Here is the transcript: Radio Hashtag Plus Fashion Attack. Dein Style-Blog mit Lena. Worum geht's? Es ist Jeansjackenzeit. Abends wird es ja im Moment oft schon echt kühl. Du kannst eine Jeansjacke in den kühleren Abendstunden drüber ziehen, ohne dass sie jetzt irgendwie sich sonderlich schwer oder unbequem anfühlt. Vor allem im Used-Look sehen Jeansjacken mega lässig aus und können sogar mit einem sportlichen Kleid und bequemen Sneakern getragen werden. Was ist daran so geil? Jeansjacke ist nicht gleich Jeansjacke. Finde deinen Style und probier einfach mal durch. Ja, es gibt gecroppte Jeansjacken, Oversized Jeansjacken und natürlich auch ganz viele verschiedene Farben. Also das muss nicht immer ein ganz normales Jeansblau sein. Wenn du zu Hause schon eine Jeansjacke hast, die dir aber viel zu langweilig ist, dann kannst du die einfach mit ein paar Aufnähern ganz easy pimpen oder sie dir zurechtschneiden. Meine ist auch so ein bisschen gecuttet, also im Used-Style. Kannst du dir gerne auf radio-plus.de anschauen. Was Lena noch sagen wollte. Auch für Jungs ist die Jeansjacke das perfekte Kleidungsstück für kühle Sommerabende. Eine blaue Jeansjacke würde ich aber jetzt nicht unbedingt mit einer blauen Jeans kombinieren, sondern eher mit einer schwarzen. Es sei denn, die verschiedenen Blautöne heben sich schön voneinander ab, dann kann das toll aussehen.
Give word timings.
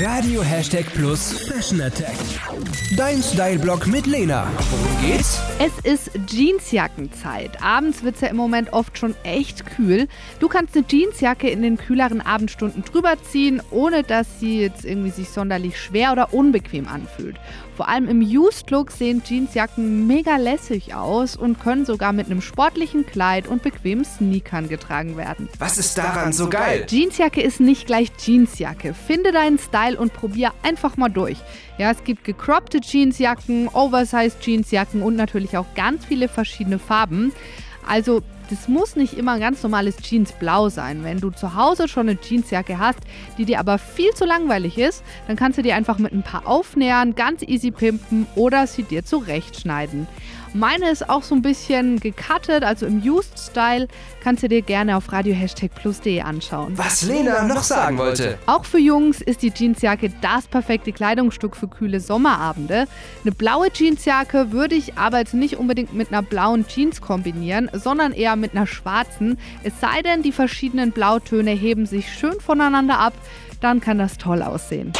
Radio 0.00 0.42
Hashtag 0.42 0.86
Plus 0.94 1.46
Fashion 1.46 1.82
Attack. 1.82 2.16
Dein 2.96 3.22
Style-Blog 3.22 3.86
mit 3.86 4.06
Lena. 4.06 4.50
Worum 4.70 5.06
geht's? 5.06 5.38
Es 5.58 5.72
ist 5.84 6.10
Jeansjackenzeit. 6.28 7.62
Abends 7.62 8.02
wird 8.02 8.14
es 8.14 8.22
ja 8.22 8.28
im 8.28 8.36
Moment 8.36 8.72
oft 8.72 8.96
schon 8.96 9.14
echt 9.22 9.66
kühl. 9.66 10.08
Du 10.40 10.48
kannst 10.48 10.74
eine 10.76 10.86
Jeansjacke 10.88 11.48
in 11.50 11.60
den 11.60 11.76
kühleren 11.76 12.22
Abendstunden 12.22 12.84
drüber 12.84 13.16
ziehen, 13.30 13.60
ohne 13.70 14.02
dass 14.02 14.40
sie 14.40 14.60
jetzt 14.60 14.84
irgendwie 14.84 15.10
sich 15.10 15.28
sonderlich 15.28 15.78
schwer 15.78 16.12
oder 16.12 16.32
unbequem 16.32 16.88
anfühlt. 16.88 17.36
Vor 17.76 17.88
allem 17.88 18.08
im 18.08 18.20
Used-Look 18.20 18.90
sehen 18.90 19.22
Jeansjacken 19.24 20.06
mega 20.06 20.36
lässig 20.36 20.94
aus 20.94 21.36
und 21.36 21.58
können 21.60 21.86
sogar 21.86 22.12
mit 22.12 22.26
einem 22.26 22.42
sportlichen 22.42 23.06
Kleid 23.06 23.46
und 23.46 23.62
bequemen 23.62 24.04
Sneakern 24.04 24.68
getragen 24.68 25.16
werden. 25.16 25.48
Was 25.58 25.78
ist 25.78 25.96
daran 25.96 26.32
so 26.32 26.48
geil? 26.48 26.86
Jeansjacke 26.88 27.40
ist 27.40 27.60
nicht 27.60 27.86
gleich 27.86 28.10
Jeansjacke. 28.18 28.94
Finde 28.94 29.32
deinen 29.32 29.58
Style 29.58 29.81
und 29.90 30.12
probier 30.12 30.52
einfach 30.62 30.96
mal 30.96 31.08
durch. 31.08 31.38
Ja, 31.78 31.90
es 31.90 32.04
gibt 32.04 32.24
gecroppte 32.24 32.80
Jeansjacken, 32.80 33.68
Oversized 33.68 34.40
Jeansjacken 34.40 35.02
und 35.02 35.16
natürlich 35.16 35.56
auch 35.56 35.66
ganz 35.74 36.04
viele 36.04 36.28
verschiedene 36.28 36.78
Farben. 36.78 37.32
Also 37.86 38.22
das 38.50 38.68
muss 38.68 38.96
nicht 38.96 39.14
immer 39.14 39.32
ein 39.32 39.40
ganz 39.40 39.62
normales 39.62 39.96
Jeansblau 40.02 40.68
sein. 40.68 41.04
Wenn 41.04 41.20
du 41.20 41.30
zu 41.30 41.54
Hause 41.54 41.88
schon 41.88 42.08
eine 42.08 42.18
Jeansjacke 42.20 42.78
hast, 42.78 43.00
die 43.38 43.44
dir 43.44 43.60
aber 43.60 43.78
viel 43.78 44.12
zu 44.14 44.24
langweilig 44.24 44.78
ist, 44.78 45.02
dann 45.26 45.36
kannst 45.36 45.58
du 45.58 45.62
die 45.62 45.72
einfach 45.72 45.98
mit 45.98 46.12
ein 46.12 46.22
paar 46.22 46.46
Aufnähern 46.46 47.14
ganz 47.14 47.42
easy 47.42 47.70
pimpen 47.70 48.26
oder 48.34 48.66
sie 48.66 48.82
dir 48.82 49.04
zurechtschneiden. 49.04 50.06
Meine 50.54 50.90
ist 50.90 51.08
auch 51.08 51.22
so 51.22 51.34
ein 51.34 51.40
bisschen 51.40 51.98
gecuttet, 51.98 52.62
also 52.62 52.84
im 52.84 53.02
Used-Style. 53.02 53.88
Kannst 54.22 54.42
du 54.42 54.48
dir 54.48 54.60
gerne 54.60 54.98
auf 54.98 55.10
radio-plus.de 55.10 56.20
anschauen. 56.20 56.76
Was 56.76 57.02
Lena 57.02 57.44
noch 57.44 57.62
sagen 57.62 57.96
wollte. 57.96 58.38
Auch 58.44 58.66
für 58.66 58.78
Jungs 58.78 59.22
ist 59.22 59.40
die 59.40 59.50
Jeansjacke 59.50 60.12
das 60.20 60.46
perfekte 60.46 60.92
Kleidungsstück 60.92 61.56
für 61.56 61.68
kühle 61.68 62.00
Sommerabende. 62.00 62.86
Eine 63.22 63.32
blaue 63.32 63.68
Jeansjacke 63.72 64.52
würde 64.52 64.74
ich 64.74 64.98
aber 64.98 65.20
jetzt 65.20 65.32
nicht 65.32 65.56
unbedingt 65.56 65.94
mit 65.94 66.12
einer 66.12 66.22
blauen 66.22 66.66
Jeans 66.66 67.00
kombinieren, 67.00 67.70
sondern 67.72 68.12
eher 68.12 68.31
mit 68.36 68.52
einer 68.52 68.66
schwarzen. 68.66 69.38
Es 69.62 69.80
sei 69.80 70.02
denn, 70.02 70.22
die 70.22 70.32
verschiedenen 70.32 70.92
Blautöne 70.92 71.50
heben 71.50 71.86
sich 71.86 72.12
schön 72.12 72.40
voneinander 72.40 72.98
ab, 72.98 73.14
dann 73.60 73.80
kann 73.80 73.98
das 73.98 74.18
toll 74.18 74.42
aussehen. 74.42 74.92